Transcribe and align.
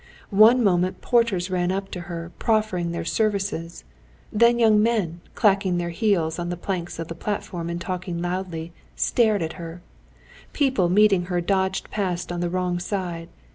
One 0.33 0.63
moment 0.63 0.99
porters 1.01 1.51
ran 1.51 1.71
up 1.71 1.91
to 1.91 2.01
her 2.09 2.31
proffering 2.39 2.91
their 2.91 3.05
services, 3.05 3.83
then 4.33 4.57
young 4.57 4.81
men, 4.81 5.21
clacking 5.35 5.77
their 5.77 5.91
heels 5.91 6.39
on 6.39 6.49
the 6.49 6.57
planks 6.57 6.97
of 6.97 7.07
the 7.07 7.13
platform 7.13 7.69
and 7.69 7.79
talking 7.79 8.19
loudly, 8.19 8.73
stared 8.95 9.43
at 9.43 9.53
her; 9.61 9.83
people 10.53 10.89
meeting 10.89 11.25
her 11.25 11.39
dodged 11.39 11.91
past 11.91 12.31
on 12.31 12.39
the 12.39 12.49
wrong 12.49 12.79
side. 12.79 13.29